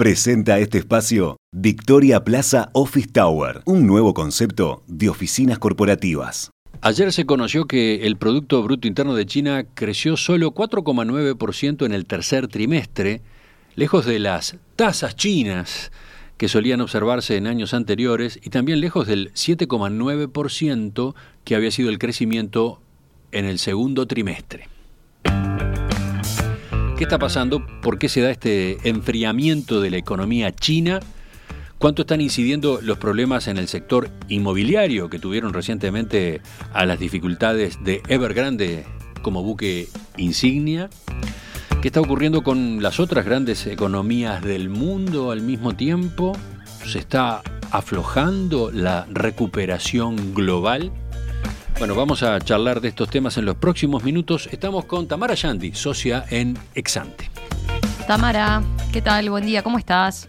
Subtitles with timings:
[0.00, 6.50] Presenta este espacio Victoria Plaza Office Tower, un nuevo concepto de oficinas corporativas.
[6.80, 12.06] Ayer se conoció que el Producto Bruto Interno de China creció solo 4,9% en el
[12.06, 13.20] tercer trimestre,
[13.76, 15.92] lejos de las tasas chinas
[16.38, 21.14] que solían observarse en años anteriores y también lejos del 7,9%
[21.44, 22.80] que había sido el crecimiento
[23.32, 24.66] en el segundo trimestre.
[27.00, 27.64] ¿Qué está pasando?
[27.80, 31.00] ¿Por qué se da este enfriamiento de la economía china?
[31.78, 36.42] ¿Cuánto están incidiendo los problemas en el sector inmobiliario que tuvieron recientemente
[36.74, 38.84] a las dificultades de Evergrande
[39.22, 40.90] como buque insignia?
[41.80, 46.36] ¿Qué está ocurriendo con las otras grandes economías del mundo al mismo tiempo?
[46.84, 50.92] ¿Se está aflojando la recuperación global?
[51.80, 54.50] Bueno, vamos a charlar de estos temas en los próximos minutos.
[54.52, 57.30] Estamos con Tamara Yandi, socia en Exante.
[58.06, 58.62] Tamara,
[58.92, 59.30] ¿qué tal?
[59.30, 60.28] Buen día, ¿cómo estás?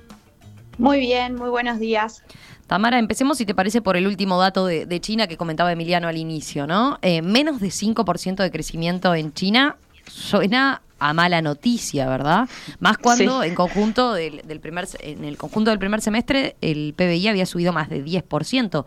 [0.78, 2.24] Muy bien, muy buenos días.
[2.68, 6.16] Tamara, empecemos, si te parece, por el último dato de, China que comentaba Emiliano al
[6.16, 7.00] inicio, ¿no?
[7.02, 9.76] Eh, menos de 5% de crecimiento en China
[10.08, 12.48] suena a mala noticia, ¿verdad?
[12.80, 17.28] Más cuando en conjunto del, del, primer en el conjunto del primer semestre el PBI
[17.28, 18.86] había subido más de 10%.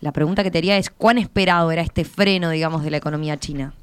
[0.00, 3.38] La pregunta que te haría es, ¿cuán esperado era este freno, digamos, de la economía
[3.38, 3.74] china?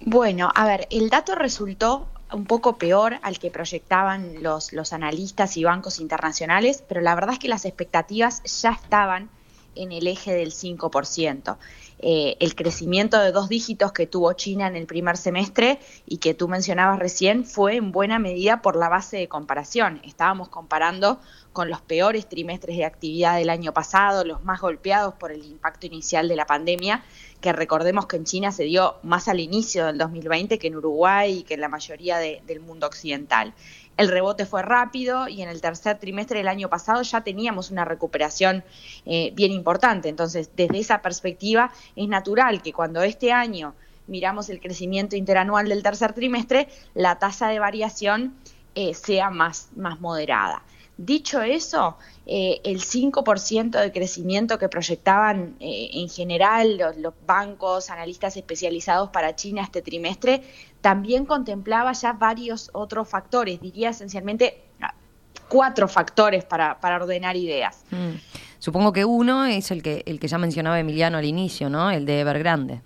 [0.00, 5.56] Bueno, a ver, el dato resultó un poco peor al que proyectaban los, los analistas
[5.56, 9.30] y bancos internacionales, pero la verdad es que las expectativas ya estaban
[9.74, 11.56] en el eje del 5%.
[12.04, 16.34] Eh, el crecimiento de dos dígitos que tuvo China en el primer semestre y que
[16.34, 20.00] tú mencionabas recién fue en buena medida por la base de comparación.
[20.04, 21.20] Estábamos comparando
[21.52, 25.86] con los peores trimestres de actividad del año pasado, los más golpeados por el impacto
[25.86, 27.04] inicial de la pandemia,
[27.40, 31.38] que recordemos que en China se dio más al inicio del 2020 que en Uruguay
[31.38, 33.54] y que en la mayoría del mundo occidental.
[33.96, 37.84] El rebote fue rápido y en el tercer trimestre del año pasado ya teníamos una
[37.84, 38.64] recuperación
[39.04, 40.08] eh, bien importante.
[40.08, 43.74] Entonces, desde esa perspectiva, es natural que cuando este año
[44.06, 48.34] miramos el crecimiento interanual del tercer trimestre, la tasa de variación
[48.74, 50.62] eh, sea más, más moderada.
[50.98, 58.36] Dicho eso, eh, el 5% de crecimiento que proyectaban eh, en general los, bancos, analistas
[58.36, 60.42] especializados para China este trimestre,
[60.82, 64.92] también contemplaba ya varios otros factores, diría esencialmente ah,
[65.48, 67.84] cuatro factores para, ordenar ideas.
[67.90, 68.16] Mm.
[68.58, 71.90] Supongo que uno es el que, el que ya mencionaba Emiliano al inicio, ¿no?
[71.90, 72.82] El de Evergrande.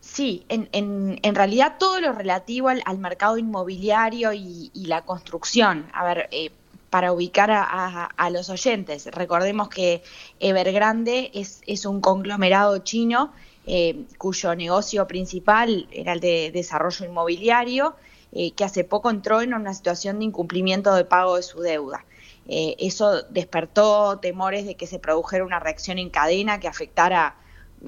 [0.00, 5.86] Sí, en, en, realidad todo lo relativo al, mercado inmobiliario y, la construcción.
[5.92, 6.50] A ver, eh,
[6.90, 9.06] para ubicar a, los oyentes.
[9.06, 10.02] Recordemos que
[10.40, 13.32] Evergrande es, es un conglomerado chino
[13.66, 17.96] eh, cuyo negocio principal era el de desarrollo inmobiliario,
[18.32, 22.04] eh, que hace poco entró en una situación de incumplimiento de pago de su deuda.
[22.48, 27.36] Eh, eso despertó temores de que se produjera una reacción en cadena que afectara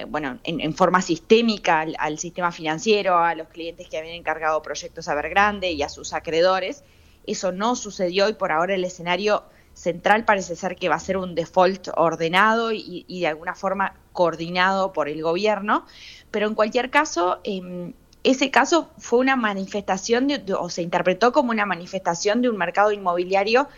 [0.09, 5.09] bueno, en, forma sistémica al, al, sistema financiero, a los clientes que habían encargado proyectos
[5.09, 6.85] a Evergrande y a sus acreedores,
[7.27, 9.45] eso no sucedió y por ahora el escenario
[9.79, 14.93] central parece ser que va a ser un default ordenado y, de alguna forma coordinado
[14.93, 15.87] por el gobierno.
[16.31, 17.95] Pero en cualquier caso, em,
[18.25, 20.29] ese caso fue una manifestación
[20.59, 23.69] o se interpretó como una manifestación de un mercado inmobiliario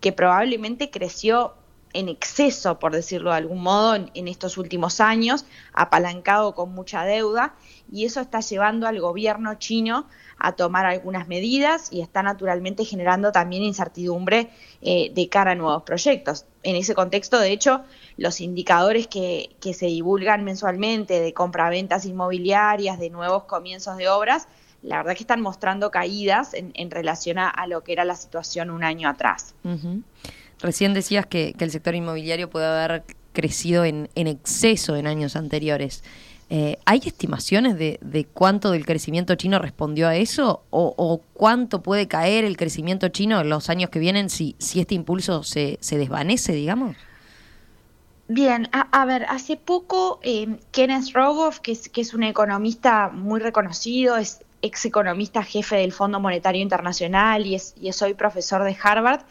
[0.00, 1.54] que probablemente creció
[1.92, 7.54] en exceso, por decirlo de algún modo, en, estos últimos años, apalancado con mucha deuda,
[7.90, 10.06] y eso está llevando al gobierno chino
[10.38, 14.50] a tomar algunas medidas y está naturalmente generando también incertidumbre
[14.82, 16.44] eh, de cara a nuevos proyectos.
[16.62, 17.82] En ese contexto, de hecho,
[18.16, 24.46] los indicadores que, que se divulgan mensualmente de compraventas inmobiliarias, de nuevos comienzos de obras,
[24.82, 28.84] la verdad que están mostrando caídas en, relación a, lo que era la situación un
[28.84, 29.54] año atrás.
[30.60, 36.02] Recién decías que, el sector inmobiliario puede haber crecido en, exceso en años anteriores.
[36.50, 40.62] Eh, ¿Hay estimaciones de, cuánto del crecimiento chino respondió a eso?
[40.70, 44.94] ¿O, cuánto puede caer el crecimiento chino en los años que vienen si, si este
[44.94, 46.96] impulso se, se desvanece, digamos?
[48.30, 53.40] Bien, a, ver, hace poco eh, Kenneth Rogoff, que es, que es un economista muy
[53.40, 58.64] reconocido, es ex economista jefe del Fondo Monetario Internacional y es, y es hoy profesor
[58.64, 59.22] de Harvard,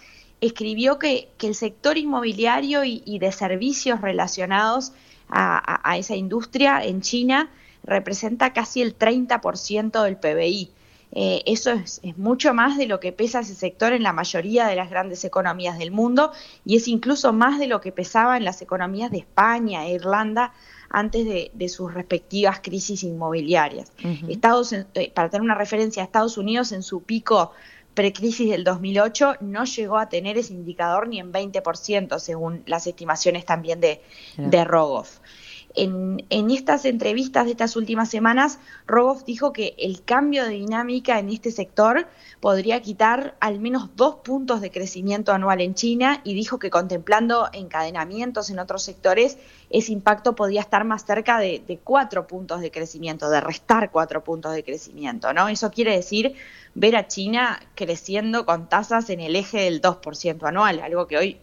[0.42, 4.94] escribió que, el sector inmobiliario y, de servicios relacionados
[5.30, 7.50] a, esa industria en China
[7.84, 10.72] representa casi el 30% del PBI.
[11.14, 14.76] Eh, eso es, mucho más de lo que pesa ese sector en la mayoría de
[14.76, 16.34] las grandes economías del mundo
[16.66, 20.54] y es incluso más de lo que pesaba en las economías de España e Irlanda
[20.90, 23.92] antes de, sus respectivas crisis inmobiliarias.
[24.28, 27.52] Estados, eh, para tener una referencia, Estados Unidos en su pico
[27.98, 33.44] precrisis del 2008 no llegó a tener ese indicador ni en 20%, según las estimaciones
[33.44, 34.04] también de,
[34.38, 35.18] de Rogoff.
[35.80, 38.58] En, estas entrevistas de estas últimas semanas,
[38.88, 42.08] Rogoff dijo que el cambio de dinámica en este sector
[42.40, 47.48] podría quitar al menos dos puntos de crecimiento anual en China y dijo que contemplando
[47.54, 49.38] encadenamientos en otros sectores,
[49.70, 54.24] ese impacto podría estar más cerca de, de cuatro puntos de crecimiento, de restar cuatro
[54.24, 55.48] puntos de crecimiento, ¿no?
[55.48, 56.34] Eso quiere decir
[56.74, 61.40] ver a China creciendo con tasas en el eje del 2% anual, algo que hoy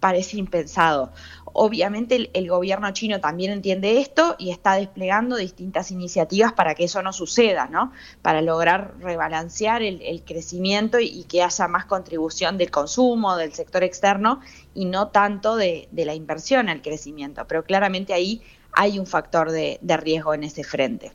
[0.00, 1.12] parece impensado.
[1.44, 7.02] Obviamente el, gobierno chino también entiende esto y está desplegando distintas iniciativas para que eso
[7.02, 7.92] no suceda, ¿no?
[8.22, 14.40] Para lograr rebalancear el, crecimiento y, que haya más contribución del consumo, del sector externo
[14.74, 17.46] y no tanto de, la inversión al crecimiento.
[17.46, 18.42] Pero claramente ahí
[18.72, 21.12] hay un factor de riesgo en ese frente.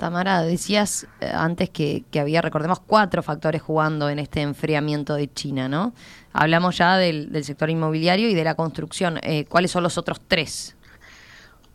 [0.00, 5.68] Tamara, decías eh, antes que, había, recordemos, cuatro factores jugando en este enfriamiento de China,
[5.68, 5.92] ¿no?
[6.32, 9.18] Hablamos ya del, sector inmobiliario y de la construcción.
[9.22, 10.74] Eh, ¿Cuáles son los otros tres?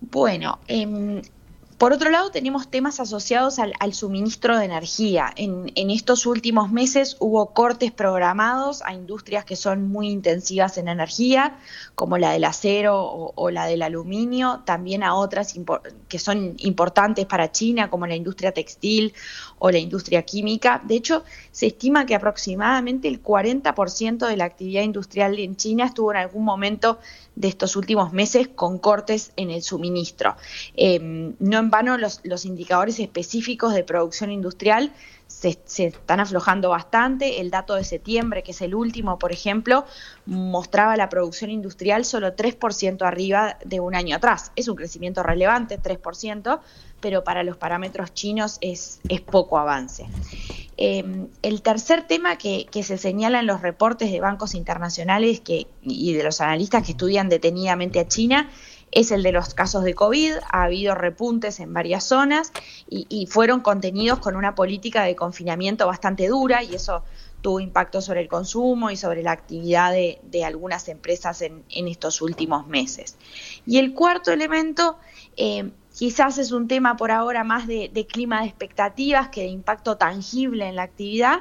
[0.02, 1.22] Bueno, eh,
[1.78, 5.34] por otro lado, tenemos temas asociados al, suministro de energía.
[5.36, 11.58] En, estos últimos meses hubo cortes programados a industrias que son muy intensivas en energía,
[11.94, 13.02] como la del acero
[13.36, 15.54] o, la del aluminio, también a otras
[16.08, 19.14] que son importantes para China, como la industria textil
[19.60, 20.82] o la industria química.
[20.86, 26.12] De hecho, se estima que aproximadamente el 40% de la actividad industrial en China estuvo
[26.12, 27.00] en algún momento
[27.36, 30.36] de estos últimos meses con cortes en el suministro.
[30.76, 34.94] Em, no en vano los, indicadores específicos de producción industrial
[35.28, 37.42] se, están aflojando bastante.
[37.42, 39.86] El dato de septiembre, que es el último, por ejemplo,
[40.28, 44.52] mostraba la producción industrial solo 3% arriba de un año atrás.
[44.56, 46.60] Es un crecimiento relevante, 3%,
[47.02, 50.06] pero para los parámetros chinos es, es poco avance.
[50.78, 56.14] Em, el tercer tema que, se señala en los reportes de bancos internacionales que, y
[56.14, 58.50] de los analistas que estudian detenidamente a China
[58.96, 60.34] es el de los casos de COVID.
[60.50, 62.52] Ha habido repuntes en varias zonas
[62.90, 67.04] y, fueron contenidos con una política de confinamiento bastante dura y eso
[67.42, 72.68] tuvo impacto sobre el consumo y sobre la actividad de, algunas empresas en, estos últimos
[72.68, 73.18] meses.
[73.68, 74.98] Y el cuarto elemento
[75.36, 79.96] eh, Quizás es un tema por ahora más de, clima de expectativas que de impacto
[79.96, 81.40] tangible en la actividad,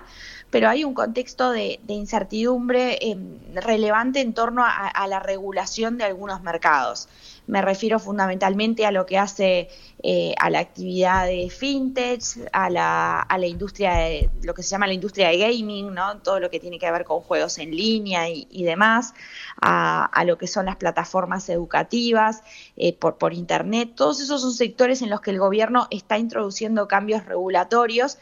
[0.50, 6.40] pero hay un contexto de, incertidumbre em, relevante en torno a, la regulación de algunos
[6.42, 7.08] mercados.
[7.46, 9.68] Me refiero fundamentalmente a lo que hace
[10.02, 14.70] eh, a la actividad de fintech, a la, a la industria de lo que se
[14.70, 16.18] llama la industria de gaming, ¿no?
[16.18, 19.12] todo lo que tiene que ver con juegos en línea y, demás,
[19.60, 22.42] a, lo que son las plataformas educativas
[22.76, 23.92] eh, por, por internet.
[23.94, 28.18] Todos esos son sectores en los que el gobierno está introduciendo cambios regulatorios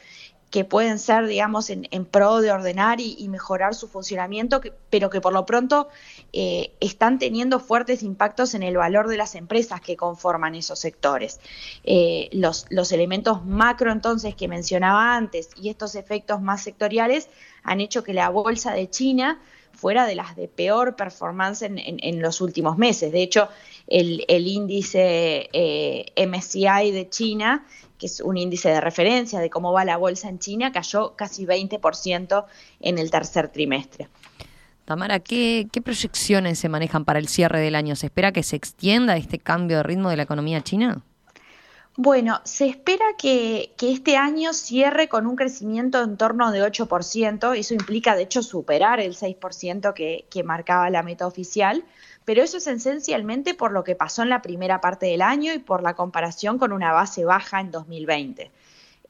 [0.53, 4.61] que pueden ser, digamos, en, pro de ordenar y, mejorar su funcionamiento,
[4.91, 5.89] pero que por lo pronto
[6.35, 11.41] eh, están teniendo fuertes impactos en el valor de las empresas que conforman esos sectores.
[11.85, 17.31] Eh, los elementos macro, entonces, que mencionaba antes y estos efectos más sectoriales
[17.63, 19.41] han hecho que la bolsa de China
[19.73, 23.13] fuera de las de peor performance en, los últimos meses.
[23.13, 23.49] De hecho,
[23.87, 27.67] el, índice eh, MSCI de China
[28.03, 31.47] que es un índice de referencia de cómo va la bolsa en China, cayó casi
[31.47, 32.47] 20%
[32.81, 34.09] en el tercer trimestre.
[34.85, 37.95] Tamara, ¿qué, proyecciones se manejan para el cierre del año?
[37.95, 41.05] ¿Se espera que se extienda este cambio de ritmo de la economía china?
[41.97, 47.75] Bueno, se espera que, este año cierre con un crecimiento en torno de 8%, eso
[47.75, 51.85] implica de hecho superar el 6% que, que marcaba la meta oficial,
[52.25, 55.59] pero eso es esencialmente por lo que pasó en la primera parte del año y
[55.59, 58.51] por la comparación con una base baja en 2020.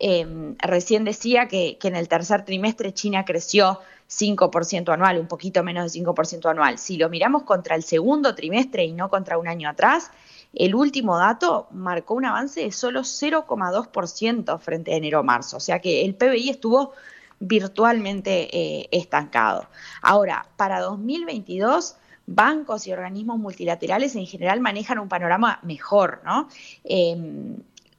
[0.04, 5.92] Em, recién decía que, en el tercer trimestre China creció 5% anual, un poquito menos
[5.92, 6.78] de 5% anual.
[6.78, 10.10] Si lo miramos contra el segundo trimestre y no contra un año atrás,
[10.54, 16.04] el último dato marcó un avance de solo 0,2% frente a enero-marzo, o sea que
[16.04, 16.92] el PBI estuvo
[17.40, 19.68] virtualmente eh, estancado.
[20.00, 26.48] Ahora, para 2022 bancos y organismos multilaterales en general manejan un panorama mejor, ¿no?
[26.84, 27.56] Em,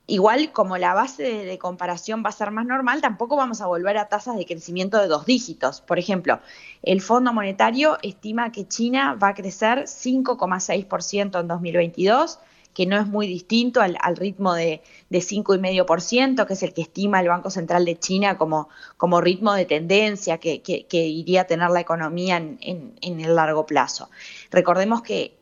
[0.07, 3.97] igual como la base de, comparación va a ser más normal, tampoco vamos a volver
[3.97, 5.81] a tasas de crecimiento de dos dígitos.
[5.81, 6.39] Por ejemplo,
[6.81, 12.39] el Fondo Monetario estima que China va a crecer 5,6% en 2022
[12.73, 17.19] que no es muy distinto al, ritmo de, de 5,5%, que es el que estima
[17.19, 20.61] el Banco Central de China como, como ritmo de tendencia que,
[20.91, 24.09] iría a tener la economía en, el largo plazo.
[24.49, 25.35] Recordemos que,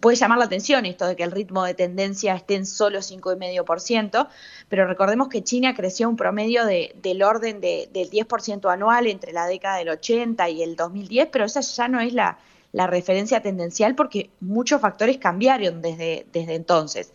[0.00, 4.28] puede llamar la atención esto de que el ritmo de tendencia esté en solo 5,5%,
[4.68, 9.78] pero recordemos que China creció un promedio del orden del 10% anual entre la década
[9.78, 12.38] del 80 y el 2010, pero esa ya no es la
[12.72, 17.12] la referencia tendencial porque muchos factores cambiaron desde, desde entonces.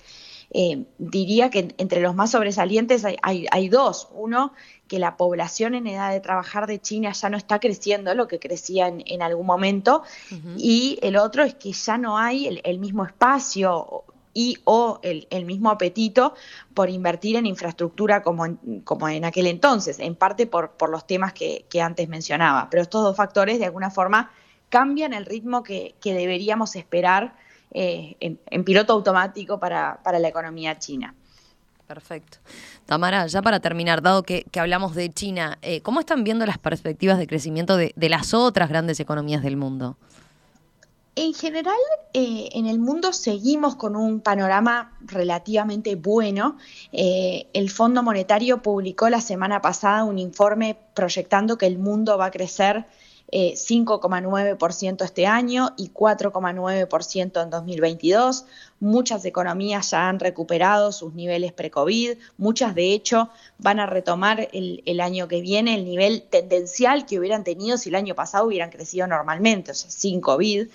[0.55, 4.10] Eh, diría que entre los más sobresalientes hay, dos.
[4.13, 4.53] Uno,
[4.88, 8.39] que la población en edad de trabajar de China ya no está creciendo lo que
[8.39, 10.03] crecía en, algún momento.
[10.57, 14.03] Y el otro es que ya no hay el, mismo espacio
[14.36, 16.36] y o el, mismo apetito
[16.75, 21.07] por invertir en infraestructura como en, como en aquel entonces, en parte por, por los
[21.07, 22.67] temas que, que antes mencionaba.
[22.69, 24.31] Pero estos dos factores de alguna forma
[24.74, 27.36] cambian el ritmo que, deberíamos esperar
[27.72, 31.13] eh, en, piloto automático para, la economía china.
[31.86, 32.39] Perfecto.
[32.88, 37.20] Tamara, ya para terminar, dado que, hablamos de China, eh, ¿cómo están viendo las perspectivas
[37.20, 39.96] de crecimiento de, las otras grandes economías del mundo?
[41.15, 41.77] En general,
[42.13, 46.58] eh, en el mundo seguimos con un panorama relativamente bueno.
[46.91, 52.32] el Fondo Monetario publicó la semana pasada un informe proyectando que el mundo va a
[52.32, 52.88] crecer
[53.31, 58.45] 5,9% eh, este año y 4,9% en 2022.
[58.79, 64.99] Muchas economías ya han recuperado sus niveles pre-COVID, muchas de hecho van a retomar el,
[64.99, 69.07] año que viene el nivel tendencial que hubieran tenido si el año pasado hubieran crecido
[69.07, 70.67] normalmente, o sea, sin COVID.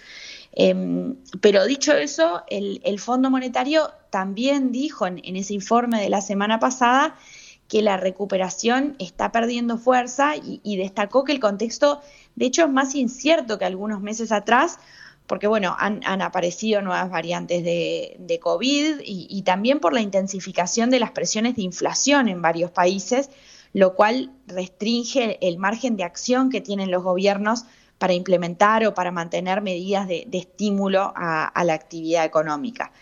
[0.53, 6.59] Em, pero dicho eso, el, Fondo Monetario también dijo en, ese informe de la semana
[6.59, 7.17] pasada
[7.69, 12.01] que la recuperación está perdiendo fuerza y destacó que el contexto
[12.39, 14.79] de hecho, es más incierto que algunos meses atrás,
[15.27, 21.11] porque bueno, han, aparecido nuevas variantes de, COVID y, también por la intensificación de las
[21.11, 23.29] presiones de inflación en varios países,
[23.73, 27.65] lo cual restringe el margen de acción que tienen los gobiernos
[27.99, 32.93] para implementar o para mantener medidas de, estímulo a, la actividad económica.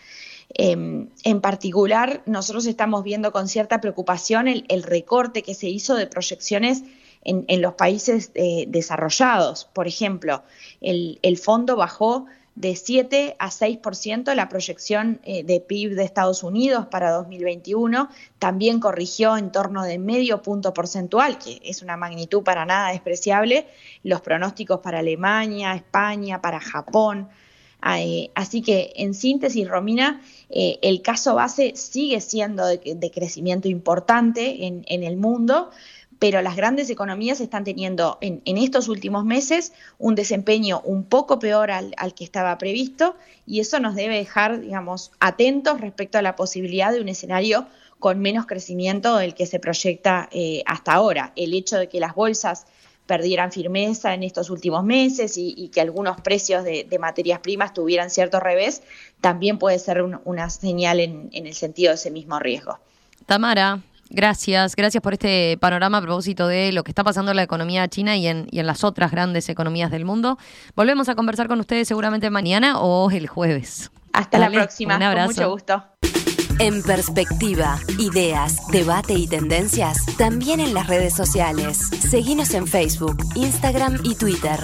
[0.49, 6.07] Em, en particular, nosotros estamos viendo con cierta preocupación el recorte que se hizo de
[6.07, 6.83] proyecciones
[7.27, 9.65] en, los países eh, desarrollados.
[9.65, 10.43] Por ejemplo,
[10.81, 12.25] el, fondo bajó
[12.55, 18.79] de 7 a 6% la proyección eh, de PIB de Estados Unidos para 2021, también
[18.79, 23.67] corrigió en torno de medio punto porcentual, que es una magnitud para nada despreciable,
[24.03, 27.29] los pronósticos para Alemania, España, para Japón.
[27.95, 34.83] Eh, así que, en síntesis, Romina, el caso base sigue siendo de, crecimiento importante en,
[34.87, 35.71] en el mundo,
[36.19, 41.71] pero las grandes economías están teniendo en, estos últimos meses un desempeño un poco peor
[41.71, 43.15] al, que estaba previsto
[43.45, 47.67] y eso nos debe dejar, digamos, atentos respecto a la posibilidad de un escenario
[47.99, 51.33] con menos crecimiento del que se proyecta eh, hasta ahora.
[51.35, 52.67] El hecho de que las bolsas
[53.07, 58.39] perdieran firmeza en estos últimos meses y, que algunos precios de, materias primas tuvieran cierto
[58.39, 58.83] revés,
[59.21, 62.79] también puede ser una señal en el sentido de ese mismo riesgo.
[63.25, 67.43] Tamara, Gracias, gracias por este panorama a propósito de lo que está pasando en la
[67.43, 70.37] economía china y en, y en las otras grandes economías del mundo.
[70.75, 73.91] Volvemos a conversar con ustedes seguramente mañana o el jueves.
[74.13, 75.27] Hasta la próxima, un abrazo.
[75.27, 76.36] con mucho gusto.
[76.59, 81.77] En perspectiva, ideas, debate y tendencias, también en las redes sociales.
[82.09, 84.59] Seguimos en Facebook, Instagram y Twitter.